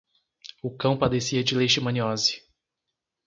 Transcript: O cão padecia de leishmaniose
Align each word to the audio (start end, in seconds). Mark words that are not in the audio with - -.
O 0.63 0.75
cão 0.75 0.97
padecia 0.97 1.43
de 1.43 1.53
leishmaniose 1.53 2.41